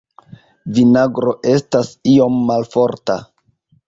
Vinagro 0.77 1.33
estas 1.51 1.91
iom 2.13 2.39
malforta. 2.47 3.19